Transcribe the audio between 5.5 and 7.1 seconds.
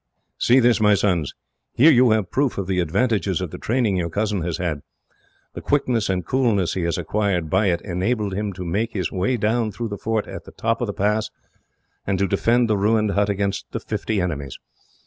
The quickness and coolness he has